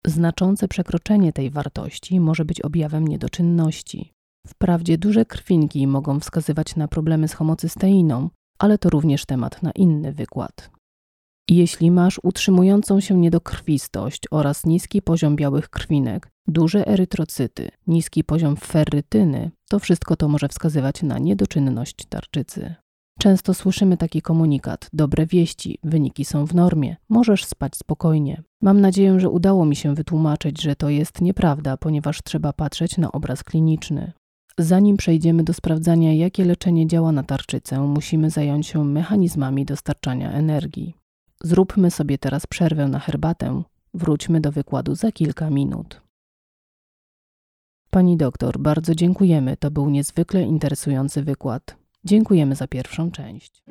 Znaczące 0.07 0.69
przekroczenie 0.69 1.33
tej 1.33 1.51
wartości 1.51 2.21
może 2.21 2.45
być 2.45 2.61
objawem 2.61 3.09
niedoczynności. 3.09 4.13
Wprawdzie 4.47 4.99
duże 4.99 5.25
krwinki 5.25 5.87
mogą 5.87 6.21
wskazywać 6.21 6.77
na 6.77 6.89
problemy 6.89 7.29
z 7.29 7.35
homocysteiną, 7.35 8.31
ale 8.59 8.79
to 8.79 8.91
również 8.91 9.27
temat 9.27 9.63
na 9.63 9.71
inny 9.71 10.13
wykład. 10.13 10.76
Jeśli 11.51 11.91
masz 11.91 12.21
utrzymującą 12.23 13.01
się 13.01 13.19
niedokrwistość 13.19 14.23
oraz 14.31 14.67
niski 14.67 15.03
poziom 15.03 15.37
białych 15.37 15.69
krwinek, 15.69 16.29
duże 16.49 16.87
erytrocyty, 16.87 17.69
niski 17.87 18.25
poziom 18.25 18.57
ferrytyny, 18.57 19.51
to 19.69 19.79
wszystko 19.79 20.17
to 20.17 20.29
może 20.29 20.49
wskazywać 20.49 21.03
na 21.03 21.19
niedoczynność 21.19 21.97
tarczycy. 22.09 22.75
Często 23.19 23.55
słyszymy 23.55 23.97
taki 23.97 24.23
komunikat: 24.23 24.89
Dobre 24.93 25.27
wieści, 25.27 25.79
wyniki 25.85 26.25
są 26.25 26.47
w 26.47 26.55
normie, 26.55 26.97
możesz 27.09 27.45
spać 27.45 27.77
spokojnie. 27.77 28.43
Mam 28.63 28.81
nadzieję, 28.81 29.21
że 29.21 29.31
udało 29.31 29.65
mi 29.65 29.77
się 29.77 29.95
wytłumaczyć, 29.95 30.63
że 30.63 30.77
to 30.77 30.91
jest 30.91 31.21
nieprawda, 31.21 31.77
ponieważ 31.77 32.23
trzeba 32.23 32.53
patrzeć 32.53 32.99
na 32.99 33.13
obraz 33.13 33.45
kliniczny. 33.45 34.13
Zanim 34.59 34.97
przejdziemy 34.97 35.45
do 35.45 35.55
sprawdzania, 35.55 36.15
jakie 36.15 36.45
leczenie 36.45 36.87
działa 36.87 37.13
na 37.13 37.23
tarczycę, 37.23 37.81
musimy 37.81 38.31
zająć 38.31 38.67
się 38.67 38.85
mechanizmami 38.85 39.65
dostarczania 39.65 40.33
energii. 40.33 40.95
Zróbmy 41.45 41.91
sobie 41.91 42.19
teraz 42.19 42.47
przerwę 42.47 42.89
na 42.89 42.99
herbatę. 42.99 43.63
Wróćmy 43.95 44.41
do 44.41 44.53
wykładu 44.53 44.95
za 44.95 45.13
kilka 45.13 45.51
minut. 45.51 46.01
Pani 47.91 48.17
doktor, 48.17 48.59
bardzo 48.59 48.95
dziękujemy. 48.95 49.57
To 49.57 49.71
był 49.71 49.91
niezwykle 49.91 50.43
interesujący 50.43 51.23
wykład. 51.23 51.77
Dziękujemy 52.05 52.55
za 52.55 52.67
pierwszą 52.67 53.11
część. 53.11 53.63